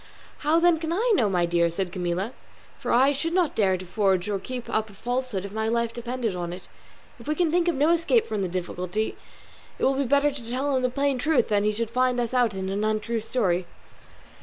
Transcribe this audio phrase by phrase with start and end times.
[0.39, 2.33] "How then can I know, my dear?" said Camilla,
[2.79, 5.93] "for I should not dare to forge or keep up a falsehood if my life
[5.93, 6.67] depended on it.
[7.19, 9.15] If we can think of no escape from this difficulty,
[9.77, 12.19] it will be better to tell him the plain truth than that he should find
[12.19, 13.67] us out in an untrue story."